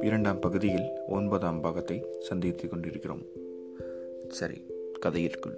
[0.00, 3.22] இரண்டாம் பகுதியில் ஒன்பதாம் பாகத்தை சந்தித்து கொண்டிருக்கிறோம்.
[4.28, 4.66] சரி
[5.00, 5.56] கதையிற்குள்.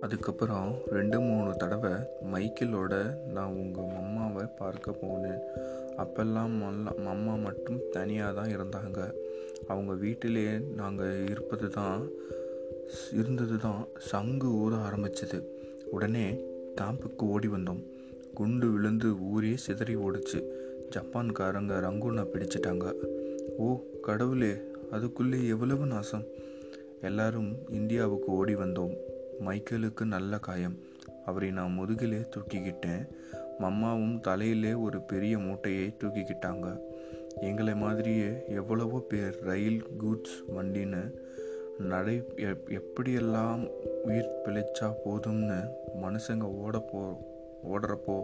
[0.00, 1.90] அதுக்கப்புறம் ரெண்டு மூணு தடவை
[2.32, 5.42] மைக்கிளோட நான் உங்கள் மம்மாவை பார்க்க போனேன்.
[5.96, 6.54] அப்பெல்லாம்
[7.06, 9.12] மம்மா மட்டும் தனியாக தான் இருந்தாங்க.
[9.66, 12.10] அவங்க வீட்டிலே நாங்கள் இருப்பது தான்
[13.12, 15.42] இருந்தது தான் சங்கு ஊத ஆரம்பிச்சது.
[15.90, 16.40] உடனே
[16.80, 17.95] கேம்புக்கு ஓடி வந்தோம்.
[18.36, 20.38] குண்டு விழுந்து ஊரே சிதறி ஓடிச்சு.
[20.94, 22.92] ஜப்பான்காரங்க ரங்கூனை பிடிச்சிட்டாங்க.
[23.56, 24.52] ஓ கடவுளே
[24.90, 26.24] அதுக்குள்ளே எவ்வளவு நாசம்?
[27.00, 28.94] எல்லாரும் இந்தியாவுக்கு ஓடி வந்தோம்.
[29.40, 30.76] மைக்கேலுக்கு நல்ல காயம்.
[31.26, 33.08] அவரை நான் முதுகிலே தூக்கிக்கிட்டேன்.
[33.60, 36.78] மம்மாவும் தலையிலே ஒரு பெரிய மூட்டையை தூக்கிக்கிட்டாங்க.
[37.40, 41.02] எங்களை மாதிரியே எவ்வளவோ பேர் ரயில் கூட்ஸ் வண்டின்னு
[41.78, 42.22] நடை
[42.80, 43.66] எப்படியெல்லாம்
[44.04, 45.58] உயிர் பிழைச்சா போதும்னு
[46.02, 47.00] மனுஷங்க ஓட போ
[47.62, 48.22] ஓடுறப்போ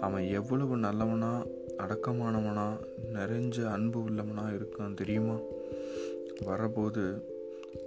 [0.00, 1.44] அவன் எவ்வளவு நல்லவனா
[1.76, 2.76] அடக்கமானவனா
[3.12, 5.38] நிறைஞ்ச அன்பு உள்ளவனா இருக்கான் தெரியுமா?
[6.44, 7.22] வரபோது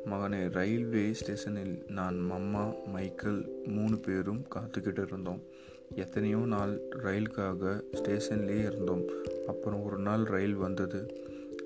[0.06, 5.42] மகனே ரயில்வே ஸ்டேஷனில் நான் மம்மா மைக்கேல் மூணு பேரும் காத்துக்கிட்டு இருந்தோம்.
[5.96, 9.04] எத்தனையோ நாள் ரயிலுக்காக ஸ்டேஷன்லேயே இருந்தோம்.
[9.48, 11.14] அப்புறம் ஒரு நாள் ரயில் வந்தது.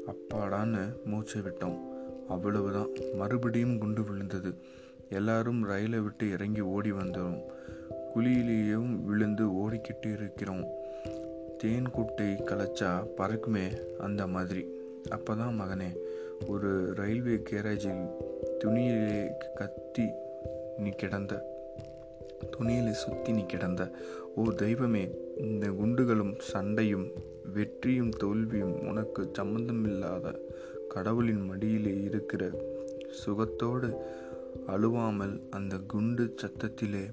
[0.08, 1.80] அப்பாடான்னு மூச்சை விட்டோம்.
[2.28, 2.88] அவ்வளவுதான்.
[3.14, 4.54] மறுபடியும் குண்டு விழுந்தது.
[5.10, 7.42] எல்லாரும் ரயிலை விட்டு இறங்கி ஓடி வந்தோம்.
[8.16, 10.66] குழியிலேயும் விழுந்து ஓடிக்கிட்டு இருக்கிறோம்.
[11.58, 14.68] தேன் குட்டை கலைச்சா பறக்குமே அந்த மாதிரி.
[15.10, 15.90] அப்போதான் மகனே
[16.48, 18.10] ஒரு ரயில்வே கேரேஜில்
[18.64, 20.10] துணியிலே கத்தி
[20.78, 21.34] நீ கிடந்த
[22.58, 23.92] துணியிலே சுற்றி நீ கிடந்த.
[24.36, 27.12] ஓ தெய்வமே இந்த குண்டுகளும் சண்டையும்
[27.54, 30.40] வெற்றியும் தோல்வியும் உனக்கு சம்பந்தமில்லாத
[30.88, 32.50] கடவுளின் மடியிலே இருக்கிற
[33.26, 33.96] சுகத்தோடு
[34.68, 37.04] அழுவாமல் அந்த குண்டு சத்தத்திலே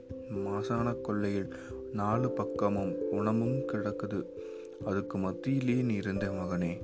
[0.46, 1.54] மாசான கொள்ளையில்
[1.92, 4.20] நாலு பக்கமும் உணமும் கிடக்குது.
[4.84, 6.82] அதுக்கு மத்தியிலே நீ இருந்த மகனே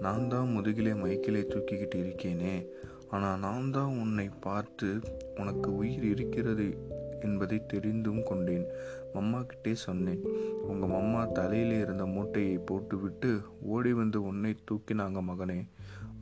[0.00, 2.66] நான் தான் முதுகிலே மைக்கிலே தூக்கிக்கிட்டு இருக்கேனே.
[3.10, 5.00] ஆனால் நான் தான் உன்னை பார்த்து
[5.36, 6.78] உனக்கு உயிர் இருக்கிறது
[7.20, 8.66] என்பதை தெரிந்தும் கொண்டேன்.
[9.14, 10.22] மம்மா கிட்டே சொன்னேன்
[10.62, 15.66] உங்கள் மம்மா தலையிலே இருந்த மூட்டையை போட்டுவிட்டு ஓடி வந்து உன்னை தூக்கினாங்க மகனே.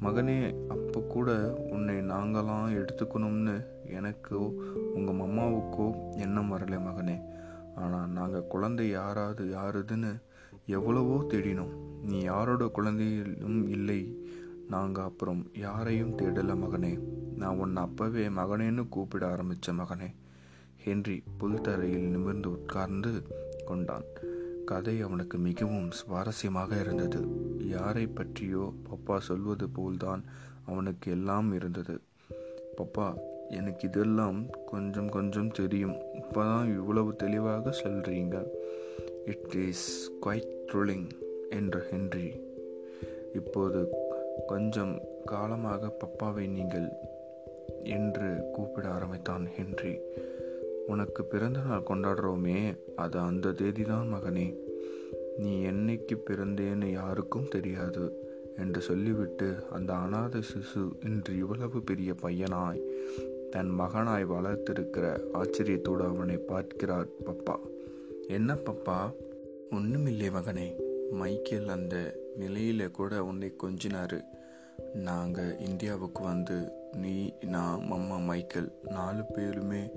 [0.05, 0.39] மகனே
[0.69, 1.31] அப்போ கூட
[1.71, 3.55] உன்னை நாங்களாம் எடுத்துக்கணும்னு
[3.89, 4.41] எனக்கோ
[4.95, 7.17] உங்கள் மம்மாவுக்கோ எண்ணம் வரலை மகனே.
[7.75, 10.11] ஆனால் நாங்கள் குழந்தை யாராவது யாருதுன்னு
[10.67, 11.73] எவ்வளவோ தேடினோம்.
[12.03, 14.01] நீ யாரோட குழந்தையிலும் இல்லை.
[14.69, 16.93] நாங்கள் அப்புறம் யாரையும் தேடலை மகனே.
[17.37, 20.11] நான் உன்னை அப்பவே மகனேன்னு கூப்பிட ஆரம்பித்த மகனே.
[20.79, 23.13] ஹென்றி புல்தரையில் நிமிர்ந்து உட்கார்ந்து
[23.67, 24.09] கொண்டான்.
[24.65, 27.21] கதை அவனுக்கு மிகவும் சுவாரஸ்யமாக இருந்தது.
[27.69, 30.25] யாரை பற்றியோ பப்பா சொல்வது போல்தான்
[30.67, 32.01] அவனுக்கு எல்லாம் இருந்தது.
[32.77, 33.15] பப்பா
[33.49, 35.95] எனக்கு இதெல்லாம் கொஞ்சம் கொஞ்சம் தெரியும்.
[35.95, 38.47] இப்போதான் இவ்வளவு தெளிவாக சொல்றீங்க.
[39.25, 41.11] இட் இஸ் குவைட் த்ரில்லிங்
[41.51, 42.41] என்று ஹென்றி.
[43.35, 43.89] இப்போது
[44.47, 46.89] கொஞ்சம் காலமாக பப்பாவை நீங்கள்
[47.85, 49.99] என்று கூப்பிட ஆரம்பித்தான் ஹென்றி.
[50.87, 54.55] உனக்கு பிறந்த நாள் கொண்டாடுறோமே அது அந்த தேதி தான் மகனே.
[55.39, 58.13] நீ என்னைக்கு பிறந்தேன்னு யாருக்கும் தெரியாது
[58.57, 62.83] என்று சொல்லிவிட்டு அந்த அனாத சிசு இன்று இவ்வளவு பெரிய பையனாய்
[63.51, 67.57] தன் மகனாய் வளர்த்திருக்கிற ஆச்சரியத்தோடு அவனை பார்க்கிறார் பப்பா.
[68.29, 69.13] என்ன பப்பா?
[69.71, 70.73] ஒன்றுமில்லை மகனே.
[71.11, 74.21] மைக்கேல் அந்த நிலையில கூட உன்னை கொஞ்சினாரு.
[74.95, 79.91] நாங்கள் இந்தியாவுக்கு வந்து நீ நான் மம்மா மைக்கேல் நாலு பேருமே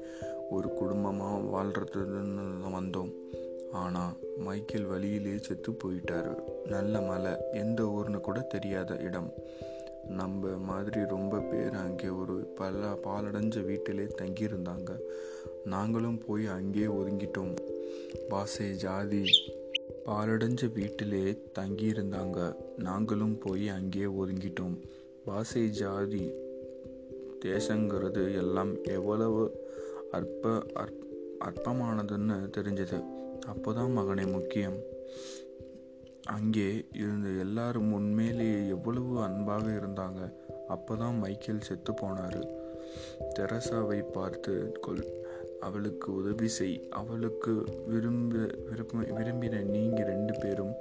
[0.50, 3.14] ஒரு குடும்பமாக வாழ்கிறதுன்னு வந்தோம்.
[3.72, 6.36] ஆனால் மைக்கேல் வழியிலே செத்து போயிட்டாரு.
[6.68, 9.34] நல்ல மலை எந்த ஊர்னு கூட தெரியாத இடம்.
[10.10, 15.00] நம்ம மாதிரி ரொம்ப பேர் அங்கே ஒரு பல பாலடைஞ்ச வீட்டிலே தங்கியிருந்தாங்க.
[15.66, 17.56] நாங்களும் போய் அங்கேயே ஒதுங்கிட்டோம்.
[18.30, 19.24] பாசை ஜாதி.
[20.06, 22.56] பாலடைஞ்ச வீட்டிலே தங்கியிருந்தாங்க.
[22.78, 24.82] நாங்களும் போய் அங்கேயே ஒதுங்கிட்டோம்.
[25.26, 26.32] பாசை ஜாதி.
[27.46, 29.67] தேசங்கிறது எல்லாம் எவ்வளவு
[30.12, 30.96] அற்ப அற்
[31.46, 33.04] அற்பமானதுன்னு தெரிஞ்சது.
[33.48, 34.80] அப்போதான் மகனை முக்கியம்.
[36.24, 40.34] அங்கே இருந்த எல்லாரும் உண்மையிலேயே எவ்வளவு அன்பாக இருந்தாங்க
[40.70, 42.48] அப்போதான் மைக்கேல் செத்து போனார்.
[43.40, 45.06] தெரசாவை பார்த்து கொள்
[45.60, 46.88] அவளுக்கு உதவி செய்.
[46.90, 48.38] அவளுக்கு விரும்ப
[48.70, 50.76] விரும்ப விரும்பின நீங்கள் ரெண்டு பேரும்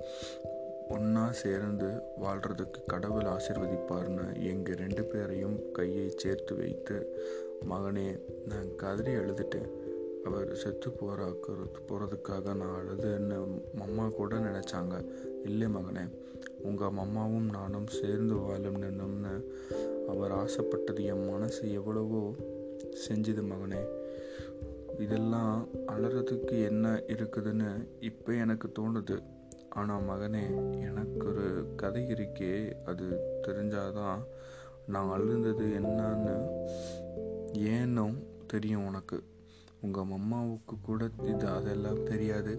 [0.88, 7.17] ஒன்றா சேர்ந்து வாழ்கிறதுக்கு கடவுள் ஆசிர்வதிப்பார்னு எங்கள் ரெண்டு பேரையும் கையை சேர்த்து வைத்து
[7.64, 9.69] மகனே நான் கதறி எழுதிட்டேன்
[10.25, 11.53] அவர் செத்து போகிறாக்கு
[11.88, 15.06] போகிறதுக்காக நான் அழுதுன்னு மம்மா கூட நினச்சாங்க.
[15.44, 16.08] இல்லை மகனே
[16.62, 19.44] உங்கள் மம்மாவும் நானும் சேர்ந்து வாழும் நின்னோம்னு
[20.08, 21.05] அவர் ஆசைப்பட்டது.
[21.05, 22.35] என் மனசு எவ்வளவோ
[23.08, 23.85] செஞ்சுது மகனே.
[24.99, 29.23] இதெல்லாம் அலறதுக்கு என்ன இருக்குதுன்னு இப்போ எனக்கு தோணுது.
[29.69, 30.44] ஆனால் மகனே
[30.81, 32.73] எனக்கு ஒரு கதை இருக்கே.
[32.85, 33.05] அது
[33.43, 34.19] தெரிஞ்சாதான்
[34.87, 36.47] நான் அழுந்தது என்னன்னு
[37.58, 39.25] ஏன்னும் தெரியும் உனக்கு.
[39.81, 42.56] உங்கள் மம்மாவுக்கு கூட இது அதெல்லாம் தெரியாது.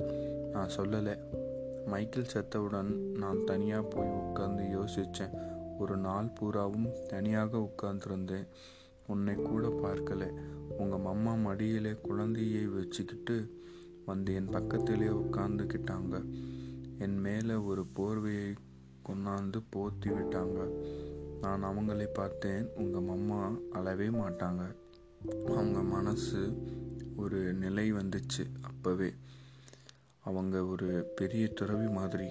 [0.52, 1.18] நான் சொல்லலை.
[1.86, 8.48] மைக்கேல் செத்தவுடன் நான் தனியாக போய் உட்காந்து யோசித்தேன் ஒரு நாள் பூராவும் தனியாக உட்கார்ந்துருந்தேன்.
[9.08, 10.30] உன்னை கூட பார்க்கல.
[10.78, 13.62] உங்கள் மம்மா மடியிலே குழந்தையை வச்சுக்கிட்டு
[14.06, 16.26] வந்து என் பக்கத்திலே உட்காந்துக்கிட்டாங்க
[17.00, 18.56] என் மேலே ஒரு போர்வையை
[19.10, 20.86] கொண்டாந்து போத்தி விட்டாங்க.
[21.42, 22.70] நான் அவங்களை பார்த்தேன்.
[22.76, 24.76] உங்கள் மம்மா அழவே மாட்டாங்க.
[25.26, 26.54] அவங்க மனசு
[27.18, 29.10] ஒரு நிலை வந்துச்சு அப்போவே.
[30.20, 32.30] அவங்க ஒரு பெரிய துறவி மாதிரி.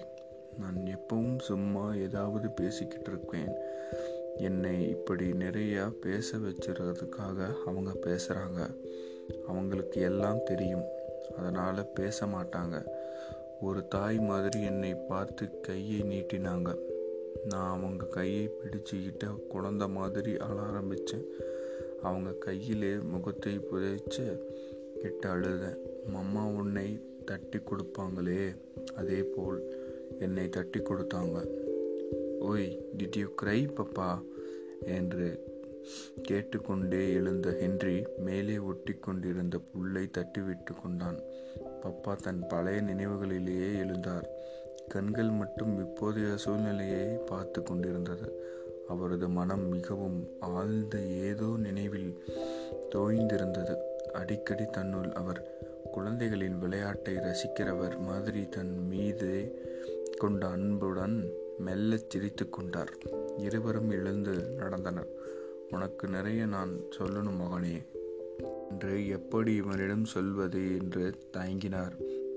[0.57, 3.49] நான் எப்பவும் சும்மா ஏதாவது பேசிக்கிட்டு இருக்கேன்
[4.37, 8.75] என்னை இப்படி நிறையா பேச வச்சுறதுக்காக அவங்க பேசுகிறாங்க
[9.47, 10.83] அவங்களுக்கு எல்லாம் தெரியும்.
[11.37, 12.85] அதனால் பேச மாட்டாங்க.
[13.61, 16.75] ஒரு தாய் மாதிரி என்னை பார்த்து கையை நீட்டினாங்க.
[17.45, 21.25] நான் அவங்க கையை பிடிச்சிக்கிட்ட குழந்த மாதிரி அழ ஆரம்பித்தேன்
[22.01, 24.39] அவங்க கையிலே முகத்தை புதைச்சு
[24.99, 25.77] கிட்ட அழுதேன்
[26.13, 28.55] மம்மா உன்னை தட்டி கொடுப்பாங்களே
[28.95, 29.85] அதே போல்
[30.19, 31.47] என்னை தட்டி கொடுத்தாங்க.
[32.39, 34.21] ஓய் டிட் யூ கிரை பப்பா?
[34.85, 35.43] என்று
[36.21, 41.19] கேட்டுக்கொண்டே எழுந்த ஹென்றி மேலே ஒட்டி கொண்டிருந்த புல்லை தட்டிவிட்டு கொண்டான்.
[41.83, 44.27] பப்பா தன் பழைய நினைவுகளிலேயே எழுந்தார்.
[44.87, 48.55] கண்கள் மட்டும் இப்போதைய சூழ்நிலையை பார்த்து கொண்டிருந்தது.
[48.87, 52.23] அவரது மனம் மிகவும் ஆழ்ந்த ஏதோ நினைவில்
[52.91, 53.75] தோய்ந்திருந்தது.
[54.13, 55.55] அடிக்கடி தன்னுள் அவர்
[55.91, 59.61] குழந்தைகளின் விளையாட்டை ரசிக்கிறவர் மாதிரி தன் மீது
[60.17, 62.93] கொண்ட அன்புடன் மெல்லச் சிரித்து கொண்டார்.
[63.37, 65.07] இருவரும் எழுந்து நடந்தனர்.
[65.71, 67.85] உனக்கு நிறைய நான் சொல்லணும் மகனே.
[68.69, 70.77] என்று எப்படி இவனிடம் சொல்வது?
[70.77, 71.91] என்று தயங்கினார்.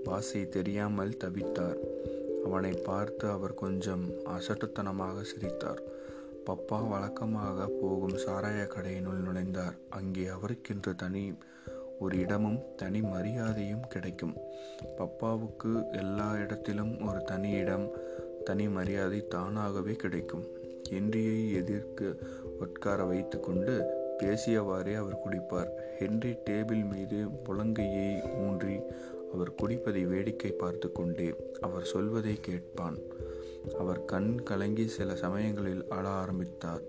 [0.05, 1.77] வாசை தெரியாமல் தவித்தார்.
[2.45, 5.83] அவனை பார்த்து அவர் கொஞ்சம் அசட்டுத்தனமாக சிரித்தார்.
[6.47, 9.77] பப்பா வழக்கமாக போகும் சாராய கடையினுள் நுழைந்தார்.
[9.89, 11.35] அங்கே அவருக்கென்று தனி
[11.99, 14.35] ஒரு இடமும் தனி மரியாதையும் கிடைக்கும்.
[14.99, 17.87] பப்பாவுக்கு எல்லா இடத்திலும் ஒரு தனி இடம்
[18.45, 20.45] தனி மரியாதை தானாகவே கிடைக்கும்.
[20.91, 22.15] ஹென்ரியை எதிர்க்க
[22.61, 23.75] உட்கார வைத்து கொண்டு
[24.19, 25.71] பேசியவாறே அவர் குடிப்பார்.
[25.99, 28.79] ஹென்றி டேபிள் மீது புலங்கையை ஊன்றி
[29.35, 31.29] அவர் குடிப்பதை வேடிக்கை பார்த்து கொண்டே
[31.61, 32.99] அவர் சொல்வதை கேட்பான்.
[33.79, 36.83] அவர் கண் கலங்கி சில சமயங்களில் அழ ஆரம்பித்தார்.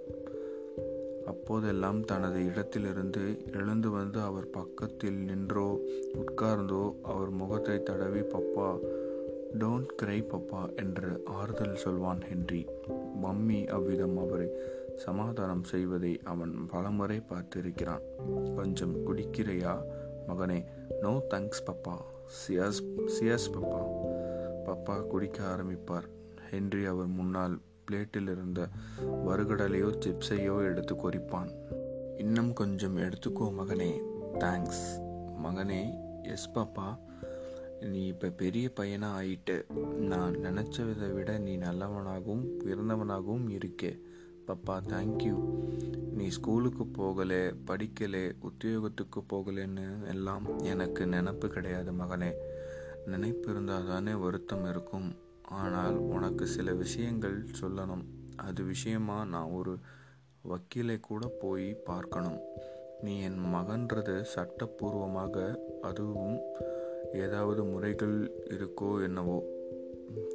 [1.25, 5.79] அப்போதெல்லாம் தனது இடத்திலிருந்து எழுந்து வந்து அவர் பக்கத்தில் நின்றோ
[6.13, 8.79] உட்கார்ந்தோ அவர் முகத்தை தடவி பப்பா
[9.59, 12.65] டோன்ட் கிரை பப்பா என்று ஆறுதல் சொல்வான் ஹென்றி.
[13.23, 14.49] மம்மி அவ்விதம் அவரை
[14.95, 18.01] சமாதானம் செய்வதை அவன் பலமுறை பார்த்திருக்கிறான்.
[18.55, 19.83] கொஞ்சம் குடிக்கிறையா
[20.27, 20.63] மகனே?
[21.01, 21.95] No thanks Papa.
[22.47, 23.81] சியாஸ் சியாஸ் பப்பா.
[24.65, 26.07] பப்பா குடிக்க ஆரம்பிப்பார்.
[26.51, 27.55] ஹென்றி அவர் முன்னால்
[27.85, 28.61] பிளேட்டில் இருந்த
[29.27, 31.51] வறுகடலையோ சிப்ஸையோ எடுத்து கொறிப்பான்.
[32.23, 33.91] இன்னும் கொஞ்சம் எடுத்துக்கோ மகனே
[34.43, 34.85] தேங்க்ஸ்.
[35.45, 35.81] மகனே
[36.33, 36.87] எஸ் பாப்பா
[37.91, 39.55] நீ இப்போ பெரிய பையனாக ஆயிட்டு
[40.11, 43.91] நான் நினச்சதை விட நீ நல்லவனாகவும் உயர்ந்தவனாகவும் இருக்கே.
[44.47, 45.35] பப்பா தேங்க்யூ
[46.17, 47.39] நீ ஸ்கூலுக்கு போகலை
[47.69, 52.31] படிக்கலை உத்தியோகத்துக்கு போகலைன்னு எல்லாம் எனக்கு நினப்பு கிடையாது மகனே.
[53.05, 55.09] நினைப்பு இருந்தால் தானே வருத்தம் இருக்கும்.
[55.51, 58.03] ஆனால் உனக்கு சில விஷயங்கள் சொல்லணும்.
[58.35, 59.25] அது விஷயமா?
[59.25, 59.77] நான் ஒரு
[60.43, 62.39] வக்கீலை கூட போய் பார்க்கணும்.
[63.01, 66.39] நீ என் மகன்றது சட்டப்பூர்வமாக அதுவும்
[67.13, 69.43] ஏதாவது முறைகள் இருக்கோ என்னவோ?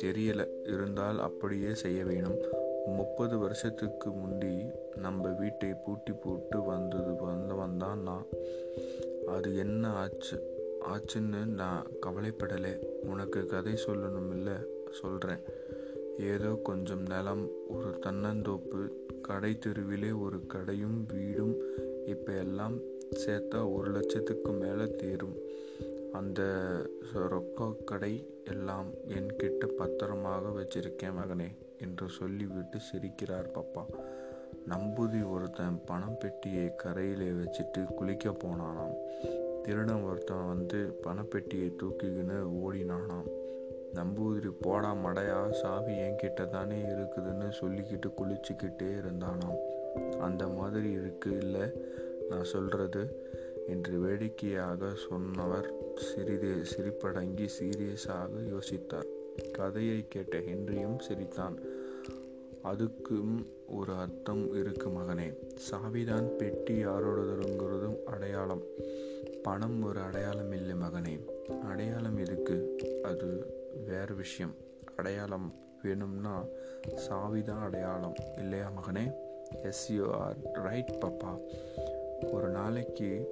[0.03, 0.47] தெரியல.
[0.63, 2.39] இருந்தால் அப்படியே செய்ய வேணும்.
[2.87, 8.27] முப்பது வருஷத்துக்கு முந்தி நம்ம வீட்டை பூட்டி போட்டு வந்தது வந்தவன் தான் நான்.
[9.27, 10.37] அது என்ன ஆச்சு?
[10.85, 12.77] ஆச்சுன்னு நான் கவலைப்படலை.
[13.07, 15.39] உனக்கு கதை சொல்லணும் இல்லை சொல்கிறேன்
[16.19, 21.57] ஏதோ கொஞ்சம் நிலம் ஒரு தன்னந்தோப்பு கடை தெருவிலே ஒரு கடையும் வீடும்
[22.07, 22.79] இப்போ எல்லாம்
[23.13, 25.37] சேர்த்தா ஒரு லட்சத்துக்கு மேலே தேரும்.
[26.13, 26.43] அந்த
[27.15, 31.49] ரொக்க கடை எல்லாம் என்கிட்ட பத்திரமாக வச்சிருக்கேன் மகனே
[31.81, 33.85] என்று சொல்லிவிட்டு சிரிக்கிறார் பப்பா.
[34.69, 38.97] நம்பூதி ஒருத்தன் பணம் பெட்டியை கரையிலே வச்சுட்டு குளிக்க போனானாம்.
[39.63, 43.36] திருடன் ஒருத்தன் வந்து பணப்பெட்டியை தூக்கிக்கின்னு ஓடினானாம்.
[43.97, 49.57] நம்பூதிரி போடா மடையா சாவி என்கிட்ட தானே இருக்குதுன்னு சொல்லிக்கிட்டு குளிச்சுக்கிட்டே இருந்தானாம்.
[50.17, 51.63] அந்த மாதிரி இருக்கு இல்லை
[52.31, 53.31] நான் சொல்கிறது
[53.67, 59.07] என்று வேடிக்கையாக சொன்னவர் சிறிது சிரிப்படங்கி சீரியஸாக யோசித்தார்.
[59.51, 61.59] கதையை கேட்ட ஹென்ரியும் சிரித்தான்.
[62.65, 65.37] அதுக்கும் ஒரு அர்த்தம் இருக்கு மகனே.
[65.71, 68.63] சாவிதான் பெட்டி யாரோடதுங்கிறதும் அடையாளம்.
[69.43, 71.25] பணம் ஒரு அடையாளம் இல்லை மகனே.
[71.65, 72.77] அடையாளம் எதுக்கு?
[73.03, 73.55] அது
[73.85, 74.55] வேறு விஷயம்.
[74.97, 76.45] அடையாளம் வேணும்னா
[76.95, 78.15] சாவி தான் அடையாளம்.
[78.37, 79.13] இல்லையா மகனே?
[79.63, 81.41] S you are right Papa.
[82.33, 83.29] ஒரு நாளைக்கு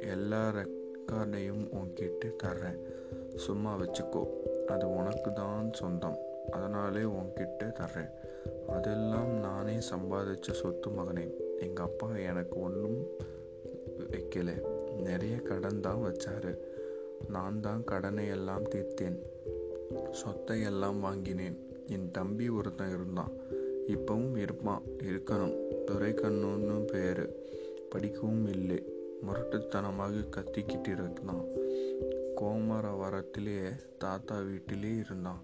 [0.00, 2.78] எல்லா ரெக்கார்டையும் உன்கிட்ட தர்றேன்.
[3.36, 4.26] சும்மா வச்சுக்கோ.
[4.66, 6.18] அது உனக்கு தான் சொந்தம்.
[6.50, 8.10] அதனாலே உன்கிட்ட தர்றேன்.
[8.68, 11.30] அதெல்லாம் நானே சம்பாதிச்ச சொத்து மகனே.
[11.58, 13.06] எங்கள் அப்பா எனக்கு ஒன்றும்
[14.10, 14.68] வைக்கலை.
[14.90, 16.58] நிறைய கடன் தான் வச்சாரு.
[17.28, 19.18] நான் தான் கடனை எல்லாம் தீர்த்தேன்.
[20.10, 21.58] சொத்தை எல்லாம் வாங்கினேன்.
[21.86, 23.30] என் தம்பி ஒருத்தன் இருந்தான்.
[23.86, 24.82] இப்பவும் இருப்பான்.
[24.98, 25.56] இருக்கணும்.
[25.86, 27.36] துரைக்கண்ணுன்னு பேர்.
[27.90, 28.82] படிக்கவும் இல்லை.
[29.26, 31.44] முரட்டுத்தனமாக கத்திக்கிட்டு இருந்தான்.
[32.36, 35.40] கோமர வரத்திலே தாத்தா வீட்டிலே இருந்தான்.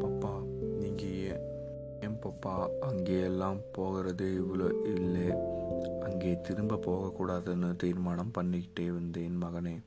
[0.00, 0.44] பப்பா
[0.80, 1.52] நீங்கள் ஏன்
[2.02, 5.36] ஏன் பப்பா அங்கே எல்லாம் போகிறது இவ்வளோ இல்லை.
[6.00, 9.84] அங்கே திரும்ப போகக்கூடாதுன்னு தீர்மானம் பண்ணிக்கிட்டே வந்தேன் மகனே.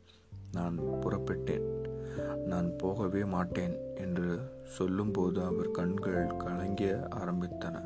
[0.52, 1.96] நான் புறப்பட்டேன்.
[2.46, 7.82] நான் போகவே மாட்டேன் என்று சொல்லும்போது அவர் கண்கள் கலங்கிய ஆரம்பித்தன.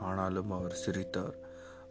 [0.00, 1.34] ஆனாலும் அவர் சிரித்தார்.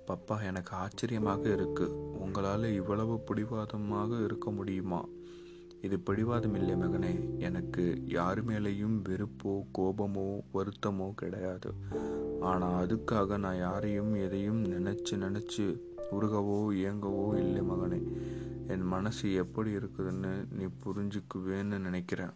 [0.08, 2.14] பப்பா எனக்கு ஆச்சரியமாக இருக்கு.
[2.20, 5.06] உங்களால் இவ்வளவு பிடிவாதமாக இருக்க முடியுமா?
[5.82, 7.40] இது பிடிவாதம் இல்லை மகனே.
[7.40, 11.74] எனக்கு யார் மேலேயும் வெறுப்போ கோபமோ வருத்தமோ கிடையாது.
[12.42, 18.02] ஆனால் அதுக்காக நான் யாரையும் எதையும் நினச்சி நினச்சி உருகவோ இயங்கவோ இல்லை மகனே.
[18.68, 22.30] என் மனசு எப்படி இருக்குதுன்னு நீ புரிஞ்சுக்குவேன்னு நினைக்கிறேன்.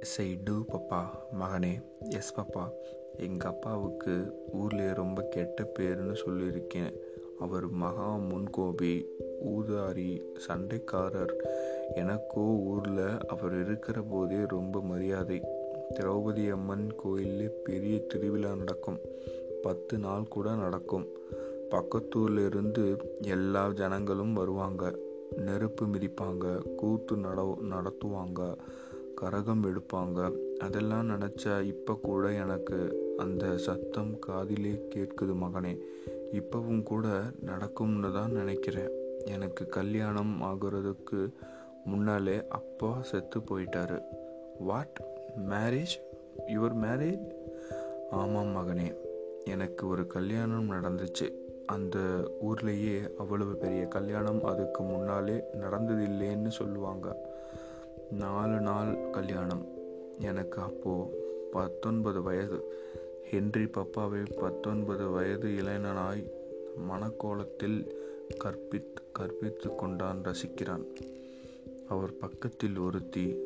[0.00, 1.04] எஸ் ஐ டூ பப்பா
[1.40, 2.68] மகனே எஸ் பப்பா.
[3.16, 6.94] எங்கள் அப்பாவுக்கு ஊரில் ரொம்ப கெட்ட பேருன்னு சொல்லியிருக்கேன்.
[7.38, 9.04] அவர் மகா முன்கோபி
[9.46, 11.34] ஊதாரி சண்டைக்காரர்.
[11.94, 15.42] எனக்கோ ஊரில் அவர் இருக்கிற போதே ரொம்ப மரியாதை.
[15.94, 18.98] திரௌபதி அம்மன் கோயிலில் பெரிய திருவிழா நடக்கும்.
[19.62, 21.06] பத்து நாள் கூட நடக்கும்.
[21.70, 24.98] பக்கத்தூர்லேருந்து எல்லா ஜனங்களும் வருவாங்க.
[25.36, 28.56] நெருப்பு மிதிப்பாங்க கூத்து நட நடத்துவாங்க
[29.20, 30.38] கரகம் எடுப்பாங்க.
[30.58, 35.78] அதெல்லாம் நினச்சா இப்போ கூட எனக்கு அந்த சத்தம் காதிலே கேட்குது மகனே.
[36.32, 38.90] இப்பவும் கூட நடக்கும்னு தான் நினைக்கிறேன்.
[39.24, 41.32] எனக்கு கல்யாணம் ஆகுறதுக்கு
[41.84, 44.02] முன்னாலே அப்பா செத்து போயிட்டாரு.
[44.58, 45.04] வாட்
[45.48, 45.96] மேரேஜ்
[46.46, 47.32] யுவர் மேரேஜ்
[48.10, 48.94] ஆமாம் மகனே.
[49.44, 51.32] எனக்கு ஒரு கல்யாணம் நடந்துச்சு.
[51.66, 51.98] அந்த
[52.44, 57.32] ஊர்லேயே அவ்வளவு பெரிய கல்யாணம் அதுக்கு முன்னாலே நடந்ததில்லைன்னு சொல்லுவாங்க.
[58.10, 59.66] நாலு நாள் கல்யாணம்.
[60.20, 61.10] எனக்கு அப்போது
[61.52, 62.64] பத்தொன்பது வயது.
[63.30, 66.30] ஹென்றி பப்பாவை பத்தொன்பது வயது இளைஞனாய்
[66.90, 67.86] மனக்கோலத்தில்
[68.38, 70.86] கற்பித் கற்பித்து கொண்டான் ரசிக்கிறான்.
[71.88, 73.36] அவர் பக்கத்தில் ஒருத்தி.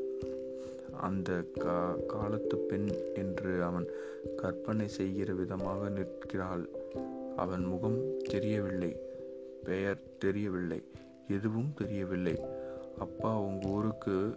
[1.01, 3.87] அந்த கா காலத்து பெண் என்று அவன்
[4.37, 6.69] கற்பனை செய்கிற விதமாக நிற்கிறாள்.
[7.39, 9.01] அவன் முகம் தெரியவில்லை.
[9.65, 10.83] பெயர் தெரியவில்லை.
[11.29, 12.37] எதுவும் தெரியவில்லை.
[12.99, 14.37] அப்பா உங்கள் ஊருக்கு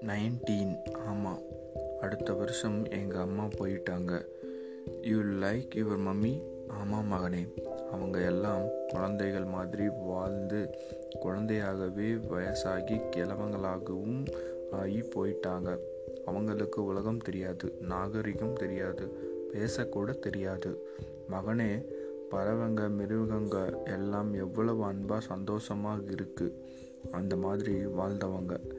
[0.00, 1.42] நைன்டீன் ஆமாம்
[2.00, 4.26] அடுத்த வருஷம் எங்கள் அம்மா போயிட்டாங்க.
[5.02, 7.60] யூ லைக் யுவர் மம்மி ஆமாம் மகனே.
[7.90, 10.70] அவங்க எல்லாம் குழந்தைகள் மாதிரி வாழ்ந்து
[11.24, 14.26] குழந்தையாகவே வயசாகி கிழவங்களாகவும்
[14.70, 15.78] ஆகி போயிட்டாங்க.
[16.26, 20.88] அவங்களுக்கு உலகம் தெரியாது நாகரிகம் தெரியாது பேசக்கூட தெரியாது.
[21.30, 21.84] மகனே
[22.30, 26.52] பறவைங்க மிருகங்க எல்லாம் எவ்வளவு அன்பாக சந்தோஷமாக இருக்குது
[27.10, 28.70] அந்த மாதிரி வாழ்ந்தவங்க.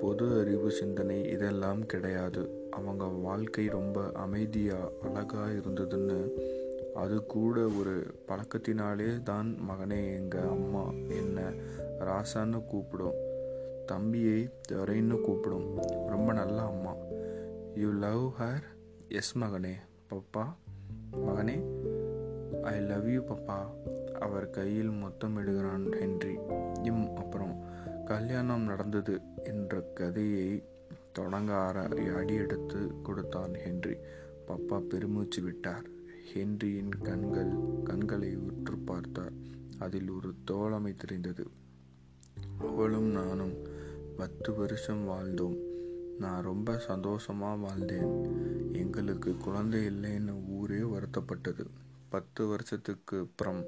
[0.00, 2.68] பொது அறிவு சிந்தனை இதெல்லாம் கிடையாது.
[2.70, 6.30] அவங்க வாழ்க்கை ரொம்ப அமைதியாக அழகாக இருந்ததுன்னு
[6.94, 11.52] அது கூட ஒரு பழக்கத்தினாலே தான் மகனே எங்கள் அம்மா என்ன
[11.98, 13.14] ராசான்னு கூப்பிடும்.
[13.86, 15.76] தம்பியை துரைன்னு கூப்பிடும்.
[16.06, 16.94] ரொம்ப நல்ல அம்மா.
[17.74, 18.62] யூ லவ் ஹர்
[19.08, 19.72] எஸ் மகனே.
[20.10, 20.44] பப்பா
[21.12, 21.62] மகனே
[22.62, 23.58] ஐ லவ் யூ பப்பா.
[24.20, 26.34] அவர் கையில் முத்தமிடுகிறான் ஹென்றி.
[26.82, 27.64] இம் அப்புறம்
[28.04, 30.62] கல்யாணம் நடந்தது என்ற கதையை
[31.12, 31.54] தொடங்க
[32.14, 33.96] அடி எடுத்து கொடுத்தான் ஹென்றி.
[34.48, 35.84] பப்பா பெருமூச்சு விட்டார்.
[36.34, 37.52] ஹென்ரியின் கண்கள்
[37.84, 39.32] கண்களை உற்று பார்த்தார்.
[39.78, 41.46] அதில் ஒரு தோழமை தெரிந்தது.
[42.58, 43.54] அவளும் நானும்
[44.16, 45.67] பத்து வருஷம் வாழ்ந்தோம்.
[46.18, 48.28] நான் ரொம்ப சந்தோஷமா வாழ்ந்தேன்.
[48.72, 51.66] எங்களுக்கு குழந்தை இல்லைன்னு ஊரே வருத்தப்பட்டது.
[52.08, 53.64] பத்து வருஷத்துக்கு அப்புறம்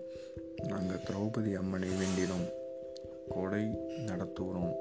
[0.68, 2.48] நாங்கள் திரௌபதி அம்மனை வேண்டினோம்.
[3.28, 3.64] கொடை
[4.06, 4.72] நடத்துகிறோம்.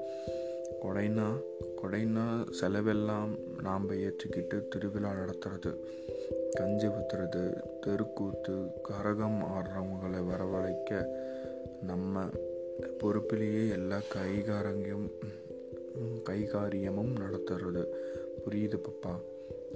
[0.82, 1.40] கொடைனா
[1.82, 5.76] கொடைனா செலவெல்லாம் நாம் ஏற்றிக்கிட்டு திருவிழா நடத்துறது
[6.50, 11.04] கஞ்சி ஊற்றுறது தெருக்கூத்து கரகம் ஆடுறவங்களை வரவழைக்க
[11.82, 12.24] நம்ம
[13.00, 15.10] பொறுப்பிலேயே எல்லா கைகாரங்கையும்
[15.98, 17.84] கைகாரியமும் நடத்துறது.
[18.44, 19.14] புரியுது பப்பா?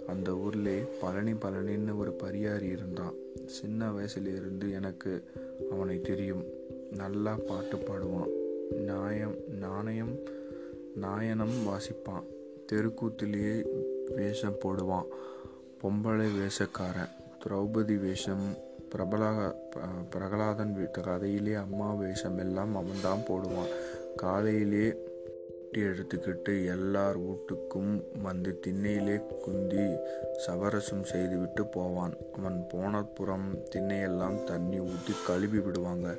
[0.06, 3.14] அந்த ஊர்லே பழனி பழனின்னு ஒரு பரியாரி இருந்தான்.
[3.46, 5.24] சின்ன வயசுலேருந்து எனக்கு
[5.70, 6.44] அவனை தெரியும்.
[6.90, 8.30] நல்லா பாட்டு பாடுவான்.
[8.76, 10.18] நாயம் நாணயம்
[11.02, 12.24] நாயனம் வாசிப்பான்.
[12.72, 13.66] தெருக்கூத்திலேயே
[14.14, 15.06] வேஷம் போடுவான்.
[15.82, 17.08] பொம்பளை வேஷக்காரன்.
[17.46, 18.56] திரௌபதி வேஷம்
[18.96, 19.54] பிரபலா
[20.10, 23.68] பிரகலாதன் வீட்டு கதையிலே அம்மா வேஷம் எல்லாம் அவன்தான் போடுவான்.
[24.16, 24.94] காலையிலே
[25.80, 29.94] எடுத்துக்கிட்டு எல்லார் வீட்டுக்கும் வந்து திண்ணையிலே குந்தி
[30.46, 32.14] சவரசம் செய்துவிட்டு போவான்.
[32.32, 36.16] அவன் போனப்புறம் திண்ணையெல்லாம் தண்ணி ஊற்றி கழுவி விடுவாங்க.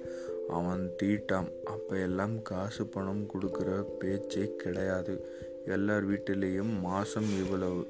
[0.49, 5.25] அவன் தீட்டாம் அப்போ எல்லாம் காசு பணம் கொடுக்குற பேச்சே கிடையாது.
[5.65, 7.87] எல்லார் வீட்டிலேயும் மாதம் இவ்வளவு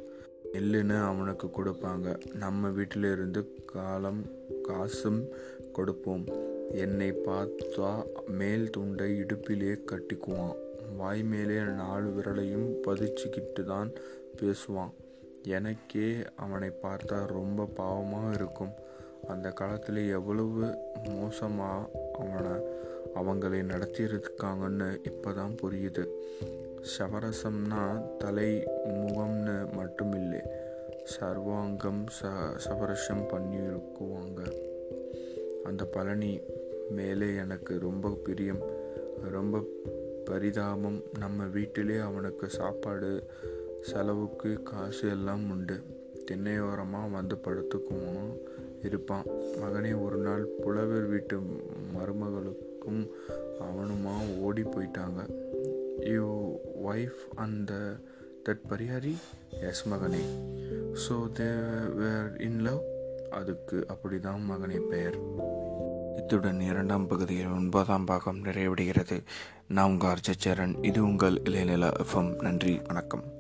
[0.54, 2.34] நெல்லுன்னு அவனுக்கு கொடுப்பாங்க.
[2.34, 4.26] நம்ம வீட்டிலிருந்து காலம்
[4.64, 5.28] காசும்
[5.74, 6.26] கொடுப்போம்.
[6.72, 10.64] என்னை பார்த்தா மேல் துண்டை இடுப்பிலே கட்டிக்குவான்.
[10.98, 13.92] வாய் மேலே நாலு விரலையும் பதிச்சுக்கிட்டு தான்
[14.40, 14.94] பேசுவான்.
[15.48, 18.74] எனக்கே அவனை பார்த்தா ரொம்ப பாவமாக இருக்கும்.
[19.28, 20.78] அந்த காலத்தில் எவ்வளவு
[21.10, 22.56] மோசமாக அவனை
[23.16, 26.04] அவங்களை நடத்தியிருக்காங்கன்னு இப்போ தான் புரியுது.
[26.94, 27.84] சவரசம்னா
[28.18, 28.50] தலை
[28.98, 30.42] முகம்னு மட்டும் இல்லை
[31.16, 32.32] சர்வாங்கம் ச
[32.66, 34.42] சவரசம் பண்ணியிருக்குவாங்க.
[35.64, 36.40] அந்த பழனி
[36.90, 38.64] மேலே எனக்கு ரொம்ப பிரியம்
[39.32, 39.64] ரொம்ப
[40.26, 41.00] பரிதாபம்.
[41.20, 43.12] நம்ம வீட்டிலே அவனுக்கு சாப்பாடு
[43.82, 45.78] செலவுக்கு காசு எல்லாம் உண்டு.
[46.32, 48.32] திண்ணையோரமாக வந்து படுத்துக்குவோம்
[48.82, 49.28] இருப்பான்.
[49.62, 51.38] மகனே ஒரு நாள் புலவர் வீட்டு
[51.96, 53.04] மருமகளுக்கும்
[53.68, 55.22] அவனுமா ஓடி போயிட்டாங்க.
[56.14, 56.26] யூ
[56.88, 57.74] ஒய்ஃப் அந்த
[58.46, 59.16] தட் பரியாரி
[59.62, 60.24] எஸ் மகனே.
[61.04, 61.50] So they
[61.96, 62.84] were in love
[63.32, 65.18] அதுக்கு அப்படிதான் மகனே பெயர்.
[66.16, 69.24] இத்துடன் இரண்டாம் பகுதியில் ஒன்பதாம் பாகம் நிறைவடைகிறது.
[69.68, 72.82] நான் உங்கள் அர்ச்சச்சரன் இது உங்கள் இளைநில எஃப்எம் நன்றி.
[72.88, 73.35] வணக்கம்.